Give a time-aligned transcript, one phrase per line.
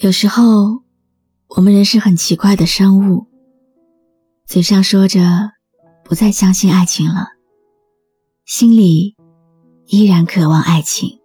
[0.00, 0.84] 有时候，
[1.48, 3.26] 我们人是很奇怪的生物，
[4.46, 5.50] 嘴上说着
[6.04, 7.30] 不再相信爱情了，
[8.44, 9.16] 心里
[9.86, 11.18] 依然渴望爱情，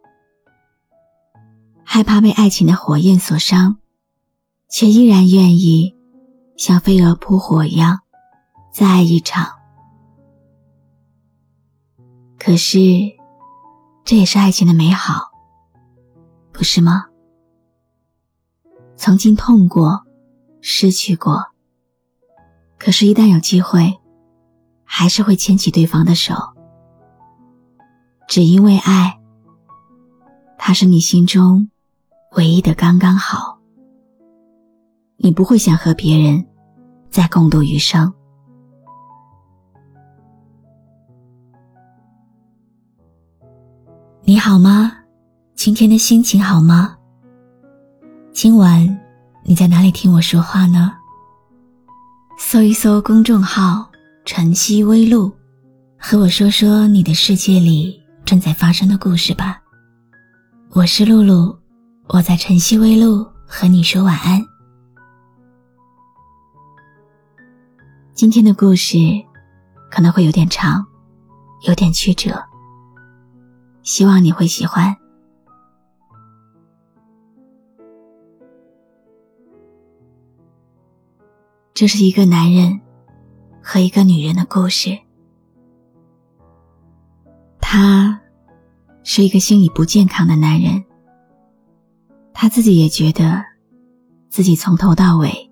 [1.84, 3.77] 害怕被爱情的火焰所伤，
[4.71, 5.95] 却依然愿意
[6.58, 7.99] 像飞蛾扑火一样
[8.73, 9.52] 再爱一场。
[12.40, 12.80] 可是，
[14.03, 15.30] 这也是爱情的美好，
[16.52, 17.05] 不是吗？
[19.05, 20.05] 曾经痛过，
[20.62, 21.48] 失去过。
[22.80, 23.99] 可是，一旦有机会，
[24.85, 26.34] 还是会牵起对方的手，
[28.30, 29.20] 只因为爱。
[30.58, 31.70] 他是你心中
[32.38, 33.59] 唯一的刚刚好，
[35.17, 36.47] 你不会想和别人
[37.09, 38.13] 再共度余生。
[44.22, 44.94] 你好吗？
[45.56, 46.95] 今天的心情好吗？
[48.34, 49.00] 今晚
[49.44, 50.92] 你在哪里听我说话呢？
[52.40, 53.88] 搜一搜公众号
[54.25, 55.31] “晨曦微露”，
[56.00, 59.62] 和我说说你的世界里正在发生的故事吧。
[60.72, 61.56] 我是露露，
[62.08, 64.44] 我在晨曦微露和你说晚安。
[68.16, 68.97] 今天的故事
[69.92, 70.84] 可能会有点长，
[71.68, 72.44] 有点曲折，
[73.84, 74.97] 希望你会喜欢。
[81.73, 82.79] 这是一个男人
[83.59, 84.95] 和一个女人的故事。
[87.59, 88.21] 他
[89.02, 90.85] 是一个心理不健康的男人，
[92.31, 93.44] 他自己也觉得
[94.29, 95.51] 自己从头到尾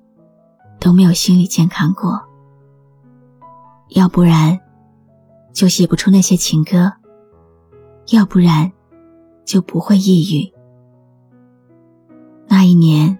[0.79, 2.21] 都没有心理健康过。
[3.89, 4.59] 要不然
[5.51, 6.93] 就写不出那些情歌，
[8.11, 8.71] 要不然
[9.43, 10.53] 就不会抑郁。
[12.47, 13.17] 那一年，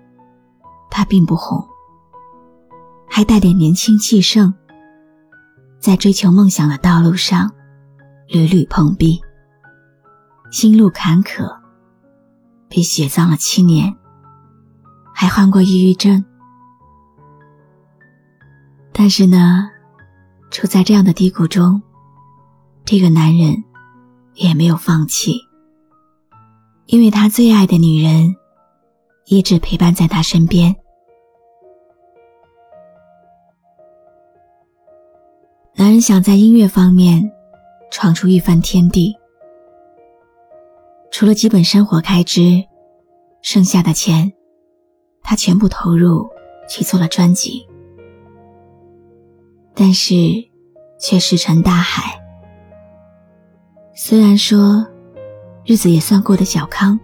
[0.92, 1.68] 他并不红。
[3.14, 4.54] 还带点年轻气盛，
[5.80, 7.52] 在追求梦想的道路上
[8.30, 9.22] 屡屡碰壁，
[10.50, 11.60] 心路坎坷，
[12.70, 13.94] 被雪葬了七年，
[15.14, 16.24] 还患过抑郁症。
[18.94, 19.70] 但是呢，
[20.50, 21.82] 处在这样的低谷中，
[22.86, 23.62] 这个男人
[24.36, 25.34] 也没有放弃，
[26.86, 28.34] 因为他最爱的女人
[29.26, 30.74] 一直陪伴在他身边。
[35.82, 37.32] 男人想在音乐方面
[37.90, 39.18] 闯出一番天地，
[41.10, 42.64] 除了基本生活开支，
[43.42, 44.32] 剩下的钱，
[45.24, 46.30] 他全部投入
[46.70, 47.68] 去做了专辑。
[49.74, 50.14] 但是，
[51.00, 52.22] 却石沉大海。
[53.96, 54.86] 虽然说
[55.66, 57.00] 日子也算过得小康，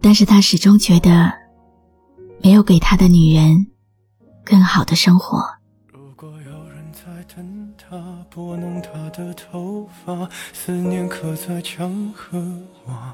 [0.00, 1.32] 但是他始终觉得
[2.42, 3.68] 没有给他的女人
[4.44, 5.57] 更好的生活。
[8.38, 12.38] 拨弄她的头发，思念刻在墙和
[12.86, 13.12] 瓦。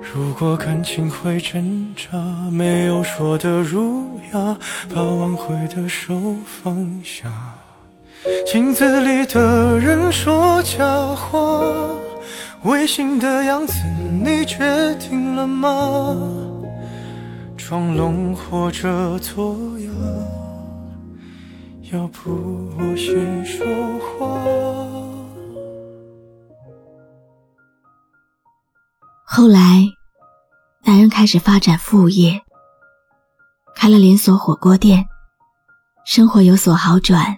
[0.00, 2.16] 如果感情会挣扎，
[2.48, 4.56] 没有说的儒雅，
[4.94, 6.14] 把挽回的手
[6.46, 7.28] 放下。
[8.46, 11.60] 镜子里的人说假话，
[12.62, 13.74] 违心的样子
[14.24, 16.16] 你决定了吗？
[17.56, 20.41] 装聋或者作哑。
[21.92, 23.66] 要不我先说
[23.98, 24.26] 话。
[29.26, 29.82] 后来，
[30.84, 32.40] 男人开始发展副业，
[33.76, 35.06] 开了连锁火锅店，
[36.06, 37.36] 生活有所好转。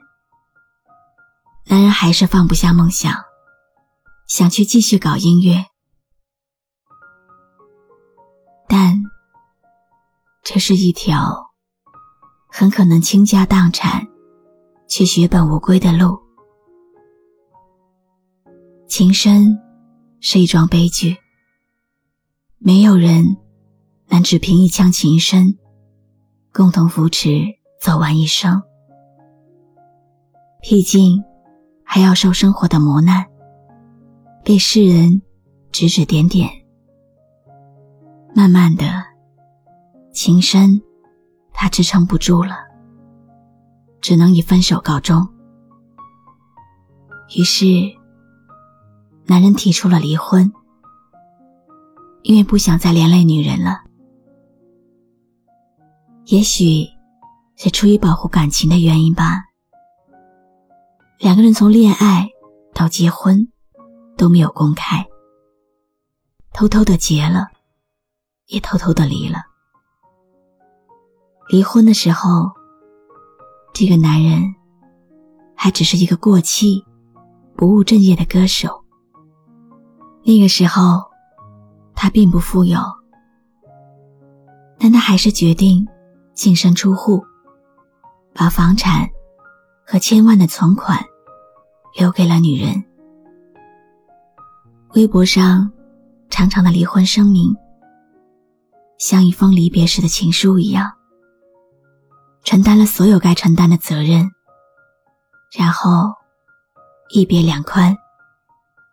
[1.66, 3.12] 男人还是放不下梦想，
[4.28, 5.64] 想去继续搞音乐，
[8.68, 9.02] 但
[10.44, 11.50] 这是一条
[12.46, 14.13] 很可能倾家荡产。
[14.86, 16.18] 却血本无归的路，
[18.86, 19.58] 情深
[20.20, 21.16] 是一桩悲剧。
[22.58, 23.36] 没有人
[24.08, 25.58] 能只凭一腔情深，
[26.52, 27.42] 共同扶持
[27.80, 28.62] 走完一生。
[30.62, 31.22] 毕竟
[31.84, 33.26] 还要受生活的磨难，
[34.42, 35.20] 被世人
[35.72, 36.48] 指指点点。
[38.34, 39.04] 慢慢的，
[40.12, 40.80] 情深
[41.52, 42.63] 他支撑不住了。
[44.04, 45.26] 只能以分手告终。
[47.34, 47.64] 于是，
[49.24, 50.52] 男人提出了离婚，
[52.22, 53.80] 因为不想再连累女人了。
[56.26, 56.86] 也许
[57.56, 59.42] 是出于保护感情的原因吧。
[61.18, 62.28] 两个人从恋爱
[62.74, 63.50] 到结婚
[64.18, 65.06] 都没有公开，
[66.52, 67.48] 偷偷的结了，
[68.48, 69.38] 也偷偷的离了。
[71.48, 72.52] 离婚的时候，
[73.74, 74.54] 这个男人
[75.56, 76.84] 还只是一个过气、
[77.56, 78.84] 不务正业的歌手。
[80.22, 81.02] 那个时候，
[81.92, 82.78] 他并不富有，
[84.78, 85.84] 但他还是决定
[86.34, 87.24] 净身出户，
[88.32, 89.10] 把房产
[89.84, 91.04] 和千万的存款
[91.98, 92.84] 留给了女人。
[94.94, 95.72] 微博上
[96.30, 97.52] 长长的离婚声明，
[98.98, 100.92] 像一封离别时的情书一样。
[102.44, 104.30] 承担了所有该承担的责任，
[105.58, 106.12] 然后
[107.08, 107.96] 一别两宽，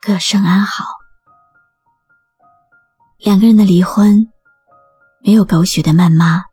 [0.01, 0.85] 各生安好。
[3.19, 4.31] 两个人的离婚
[5.23, 6.43] 没有狗血的谩骂，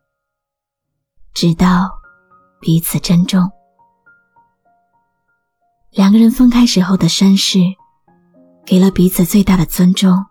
[1.33, 1.89] 直到
[2.59, 3.49] 彼此珍重。
[5.91, 7.57] 两个人分开时候的绅士，
[8.65, 10.23] 给了彼此最大的尊重。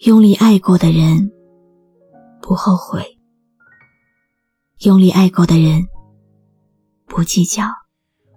[0.00, 1.30] 用力爱过的人，
[2.42, 3.15] 不后悔。
[4.80, 5.88] 用力爱过的人，
[7.06, 7.64] 不计较。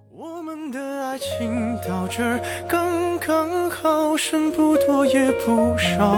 [0.09, 2.23] 我们的爱情到这
[2.65, 6.15] 刚刚好，剩不多也不少，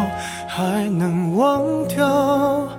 [0.47, 2.69] 还能忘掉。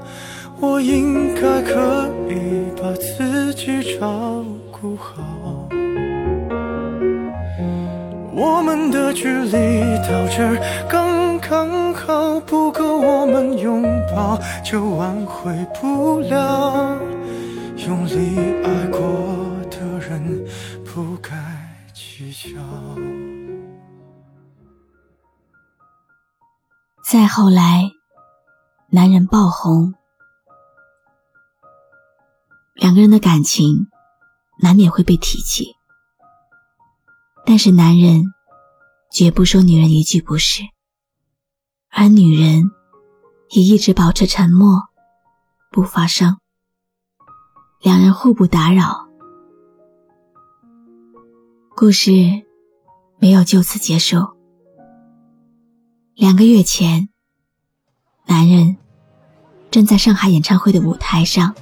[0.61, 5.21] 我应该可以把自己照顾好。
[8.35, 10.57] 我们的距离到这
[10.89, 13.83] 刚刚好，不够我们拥
[14.15, 16.97] 抱，就挽回不了。
[17.87, 18.99] 用力爱过
[19.69, 20.47] 的人
[20.85, 21.33] 不该
[21.93, 22.61] 计较。
[27.05, 27.91] 再后来，
[28.89, 29.95] 男人爆红，
[32.75, 33.89] 两个人的感情
[34.61, 35.75] 难免会被提起，
[37.45, 38.33] 但是男人
[39.11, 40.63] 绝不说女人一句不是，
[41.91, 42.71] 而女人
[43.51, 44.83] 也一直保持沉默，
[45.73, 46.39] 不发声。
[47.83, 49.09] 两人互不打扰，
[51.75, 52.13] 故事
[53.19, 54.25] 没有就此结束。
[56.15, 57.09] 两个月前，
[58.27, 58.77] 男人
[59.69, 61.57] 正在上海演唱会的舞台上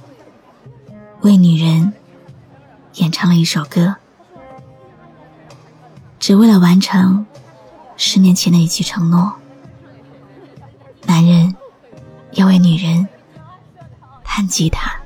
[1.21, 1.91] 为女人
[2.97, 3.95] 演唱了一首歌，
[6.19, 7.25] 只为了完成
[7.97, 9.33] 十年前的一句承诺。
[11.07, 11.55] 男人
[12.33, 13.07] 要为女人
[14.23, 15.00] 弹吉他。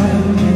[0.00, 0.49] trembling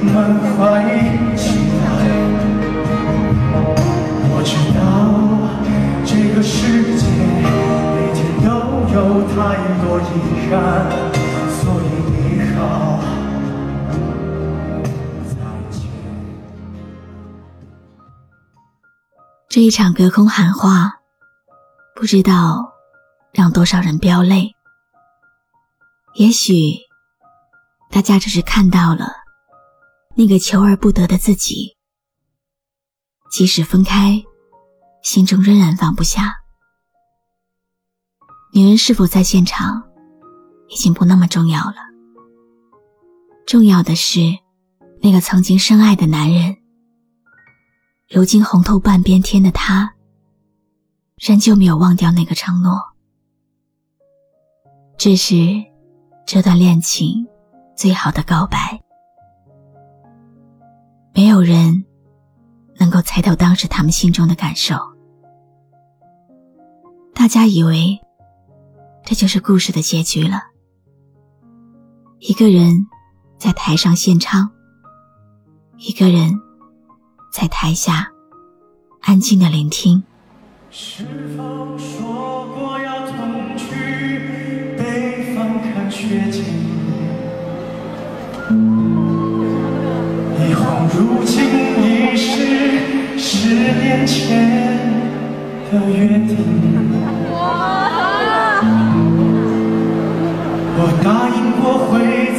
[0.00, 0.14] 门
[0.56, 0.58] 飞
[1.36, 1.42] 起
[1.80, 1.84] 来。
[4.32, 4.80] 我知道
[6.06, 7.02] 这个世界
[7.94, 8.48] 每天都
[8.94, 8.96] 有
[9.28, 9.34] 太
[9.82, 10.10] 多遗
[10.48, 10.54] 憾，
[11.60, 12.18] 所以你
[12.54, 12.58] 好。
[19.48, 21.00] 这一场隔空喊话，
[21.94, 22.72] 不知道
[23.32, 24.54] 让多少人飙泪。
[26.14, 26.76] 也许
[27.90, 29.19] 大家只是看到了。
[30.20, 31.78] 那个求而不得的自己，
[33.32, 34.22] 即使分开，
[35.02, 36.42] 心中仍然放不下。
[38.52, 39.82] 女人是否在现场，
[40.68, 41.76] 已经不那么重要了。
[43.46, 44.20] 重要的是，
[45.00, 46.58] 那个曾经深爱的男人。
[48.10, 49.94] 如今红透半边天的他，
[51.16, 52.78] 仍旧没有忘掉那个承诺。
[54.98, 55.34] 这是
[56.26, 57.26] 这段恋情
[57.74, 58.82] 最好的告白。
[61.14, 61.84] 没有人
[62.78, 64.76] 能够猜透当时他们心中的感受。
[67.14, 68.00] 大家以为
[69.04, 70.40] 这就是故事的结局了。
[72.18, 72.86] 一个人
[73.38, 74.50] 在台上献唱，
[75.78, 76.40] 一个人。
[77.32, 78.10] 在台下
[79.02, 80.02] 安静的聆听。
[80.68, 81.04] 是
[81.36, 86.42] 否说过要同去北方看雪景？
[90.48, 91.44] 一晃如今
[91.82, 94.78] 已是十年前
[95.70, 96.36] 的约定。
[100.82, 101.92] 我答应过会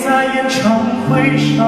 [0.04, 0.60] 在演唱
[1.08, 1.60] 会上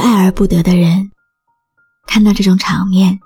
[0.00, 1.10] 爱而不得的人，
[2.06, 3.20] 看到这种场面，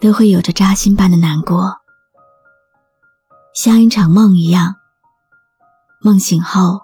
[0.00, 1.76] 都会有着扎心般的难过，
[3.54, 4.76] 像一场梦一样。
[6.00, 6.80] 梦醒后，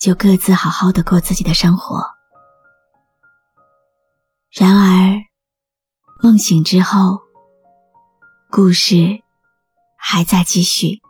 [0.00, 2.04] 就各自好好的过自己的生活。
[4.50, 5.22] 然而，
[6.20, 7.20] 梦醒之后，
[8.50, 9.22] 故事
[9.96, 11.00] 还在继续。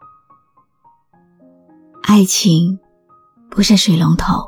[2.02, 2.78] 爱情
[3.50, 4.47] 不是水龙头，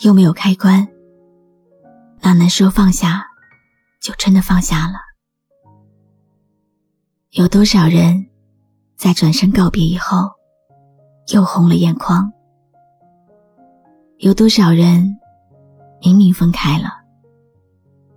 [0.00, 0.88] 又没有开关，
[2.22, 3.26] 哪能说放下
[4.00, 4.94] 就真的放下了？
[7.32, 8.26] 有多少人
[8.96, 10.30] 在转身告别以后？
[11.34, 12.32] 又红了眼眶。
[14.16, 15.18] 有多少人
[16.00, 16.88] 明明分开了，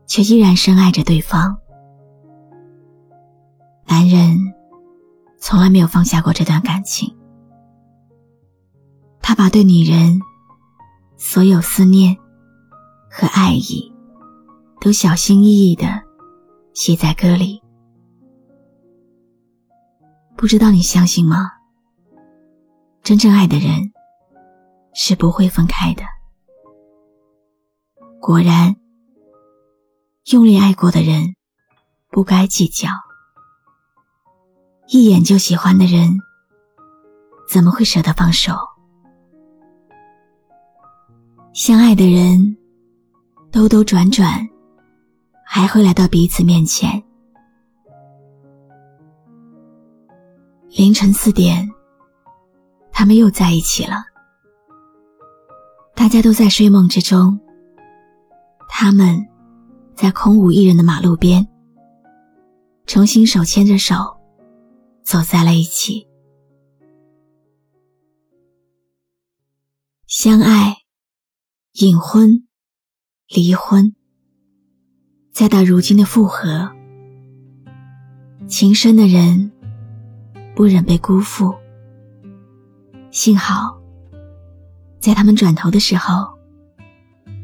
[0.07, 1.57] 却依然深爱着对方？
[3.85, 4.37] 男人
[5.37, 7.13] 从来没有放下过这段感情，
[9.21, 10.21] 他把对女人
[11.17, 12.17] 所有思念
[13.09, 13.93] 和爱意
[14.81, 16.01] 都小心翼翼的
[16.73, 17.61] 写在歌里。
[20.35, 21.51] 不知道你相信吗？
[23.01, 23.93] 真正爱的人
[24.93, 26.03] 是不会分开的。
[28.19, 28.75] 果然，
[30.31, 31.35] 用力爱过的人
[32.09, 32.89] 不该计较，
[34.87, 36.17] 一眼就喜欢的人
[37.49, 38.53] 怎么会舍得放手？
[41.53, 42.57] 相爱的人
[43.51, 44.39] 兜兜转转，
[45.45, 46.91] 还会来到彼此面前。
[50.71, 51.69] 凌晨四点。
[52.91, 54.03] 他们又在一起了，
[55.95, 57.39] 大家都在睡梦之中。
[58.69, 59.23] 他们
[59.95, 61.47] 在空无一人的马路边，
[62.85, 63.95] 重新手牵着手，
[65.03, 66.07] 走在了一起。
[70.05, 70.77] 相爱、
[71.79, 72.47] 隐婚、
[73.27, 73.95] 离婚，
[75.31, 76.71] 再到如今的复合，
[78.47, 79.51] 情深的人
[80.55, 81.55] 不忍被辜负。
[83.09, 83.81] 幸好，
[84.99, 86.37] 在他们转头的时候，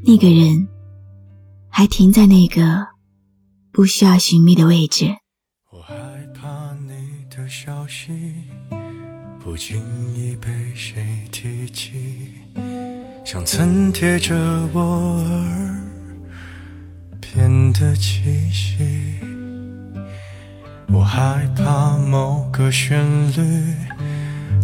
[0.06, 0.68] 那个人
[1.68, 2.86] 还停在那个
[3.72, 5.08] 不需要寻觅的位置。
[5.72, 5.96] 我害
[6.36, 8.12] 怕你的消息
[9.44, 9.80] 不经
[10.16, 12.30] 意被谁提起，
[13.32, 14.36] 像曾贴着
[14.74, 15.76] 我耳
[17.22, 18.80] 边的气息。
[20.88, 23.76] 我害怕某个旋律。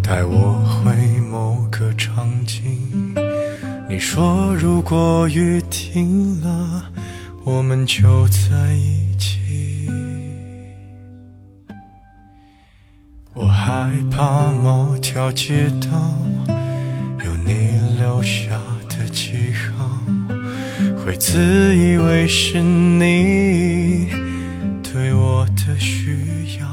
[0.02, 0.96] 带我回
[1.30, 3.14] 某个场景。
[3.88, 6.92] 你说，如果雨停了，
[7.44, 9.88] 我们就在一起。
[13.36, 15.90] 我害怕某条街道
[18.26, 20.02] 下的记号，
[20.98, 24.10] 会自以为是你
[24.82, 26.68] 对我的需要。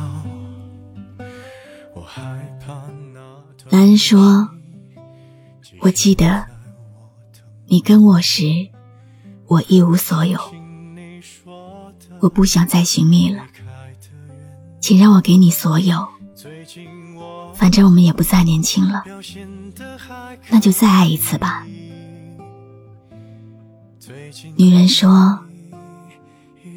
[1.94, 2.22] 我害
[2.64, 2.72] 怕。
[3.68, 4.48] 男人说
[5.80, 6.46] ：“我记得
[7.66, 8.44] 你跟我时，
[9.46, 10.40] 我一无所有。
[12.20, 13.44] 我不想再寻觅了，
[14.80, 16.08] 请让我给你所有。
[17.62, 19.04] 反正我们也不再年轻了，
[20.48, 21.64] 那就再爱一次吧。”
[24.58, 25.38] 女人说：“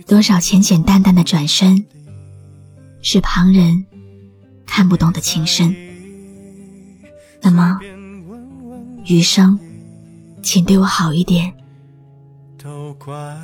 [0.05, 1.87] 多少简简单单的转身，
[3.01, 3.83] 是旁人
[4.67, 5.75] 看不懂的情深。”
[7.41, 7.79] 那么，
[9.07, 9.59] 余生，
[10.43, 11.51] 请对我好一点。
[12.63, 13.35] 都怪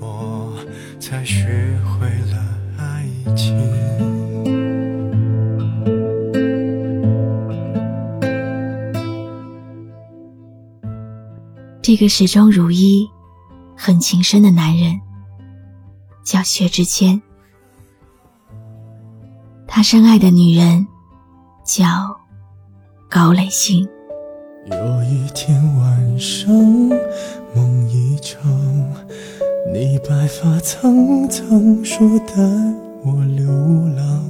[0.00, 0.56] 我
[0.98, 2.42] 才学会了
[2.78, 3.06] 爱
[3.36, 4.19] 情。
[11.90, 13.10] 这个始终如一、
[13.76, 15.00] 很情深的男人，
[16.22, 17.20] 叫薛之谦。
[19.66, 20.86] 他深爱的女人，
[21.64, 22.16] 叫。
[23.08, 23.88] 高磊鑫，
[24.70, 26.54] 有一天晚上，
[27.56, 28.40] 梦一场，
[29.74, 32.36] 你白发苍苍，说带
[33.02, 33.50] 我流
[33.96, 34.24] 浪，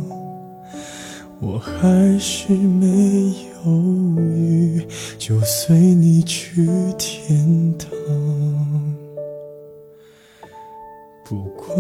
[1.43, 3.73] 我还是没犹
[4.19, 4.87] 豫，
[5.19, 6.67] 就随你去
[6.99, 7.89] 天堂。
[11.25, 11.79] 不管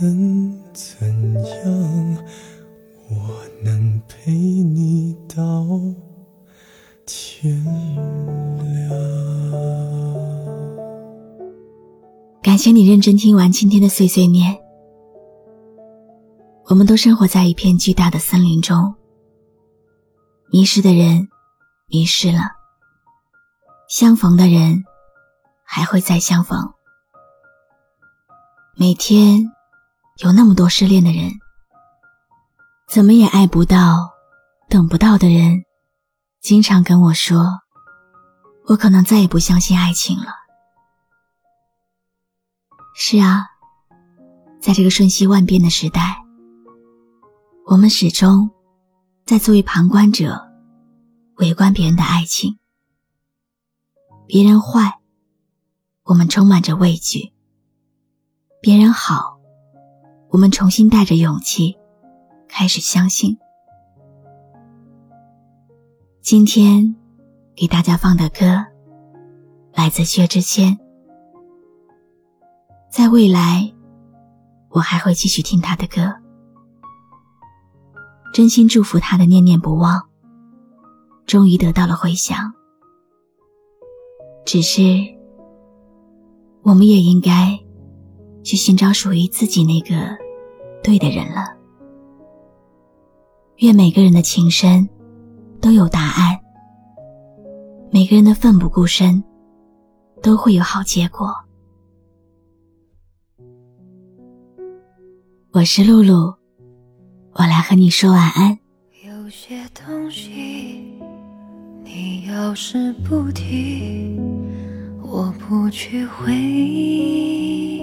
[0.00, 1.06] 能怎
[1.44, 2.18] 样，
[3.08, 3.16] 我
[3.62, 5.66] 能陪你到
[7.04, 8.90] 天亮。
[12.42, 14.65] 感谢你认真听完今天的碎碎念。
[16.68, 18.96] 我们都生活在一片巨大的森林中，
[20.50, 21.28] 迷失的人
[21.86, 22.40] 迷失了，
[23.88, 24.84] 相逢的人
[25.64, 26.58] 还会再相逢。
[28.74, 29.44] 每天
[30.16, 31.30] 有那么多失恋的人，
[32.88, 34.10] 怎么也爱不到、
[34.68, 35.62] 等不到的人，
[36.40, 37.60] 经常跟我说
[38.66, 40.32] ：“我可能再也不相信爱情了。”
[42.98, 43.46] 是啊，
[44.60, 46.25] 在这个瞬息万变的时代，
[47.68, 48.48] 我们始终
[49.24, 50.40] 在作为旁观者，
[51.38, 52.60] 围观别人的爱情。
[54.28, 55.00] 别人坏，
[56.04, 57.32] 我们充满着畏惧。
[58.62, 59.40] 别人好，
[60.28, 61.76] 我们重新带着勇气
[62.46, 63.36] 开始相信。
[66.22, 66.94] 今天
[67.56, 68.64] 给大家放的歌
[69.72, 70.78] 来自薛之谦，
[72.92, 73.74] 在未来
[74.68, 76.14] 我还会继续听他的歌，
[78.36, 80.10] 真心祝福他的念念不忘
[81.24, 82.52] 终于得到了回响。
[84.44, 84.82] 只是
[86.60, 87.58] 我们也应该。
[88.44, 90.16] 去寻找属于自己那个
[90.80, 91.56] 对的人了。
[93.56, 94.86] 愿每个人的情深
[95.60, 96.38] 都有答案，
[97.90, 99.24] 每个人的奋不顾身
[100.22, 101.34] 都会有好结果。
[105.50, 106.32] 我是露露，
[107.38, 108.58] 我来和你说晚安。
[109.04, 110.94] 有些东西，
[111.84, 114.18] 你要是不提，
[115.02, 117.82] 我不去回忆。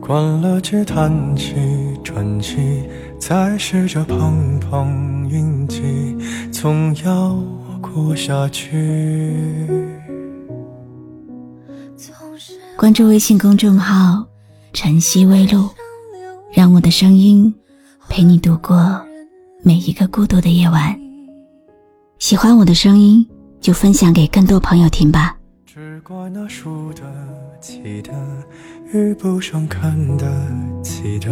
[0.00, 1.56] 关了机，叹气，
[2.04, 2.84] 喘气，
[3.18, 5.82] 再试着碰碰运气，
[6.52, 7.36] 总要
[7.80, 9.66] 过下去。
[12.76, 14.24] 关注微信公众号
[14.76, 15.70] “晨曦微露”，
[16.52, 17.52] 让我的声音
[18.10, 19.02] 陪你度过
[19.62, 20.94] 每一个孤独的夜晚。
[22.18, 23.26] 喜欢我的声音，
[23.58, 25.34] 就分享给更多朋友听吧。
[25.64, 27.02] 只怪那输得
[27.58, 28.12] 起的，
[28.92, 30.26] 遇不上看得
[30.82, 31.30] 起的，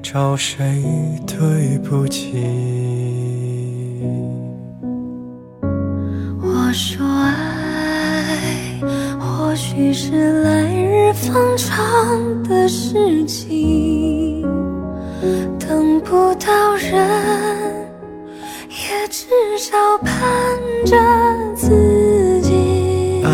[0.00, 0.80] 找谁
[1.26, 2.30] 对不起？
[6.40, 7.59] 我说爱，
[9.50, 11.76] 或许是来日方长
[12.44, 14.42] 的事情，
[15.58, 16.94] 等不到人，
[18.68, 19.26] 也至
[19.58, 20.16] 少盼
[20.86, 20.96] 着
[21.56, 23.24] 自己。
[23.24, 23.30] 爱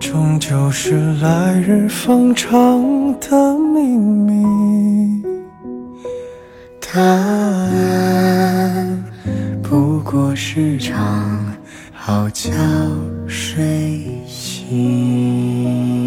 [0.00, 5.22] 终究是来日方长的秘密，
[6.80, 7.84] 答案
[9.62, 11.54] 不过是场
[11.92, 12.50] 好觉
[13.26, 14.21] 睡。
[14.72, 16.01] Mm.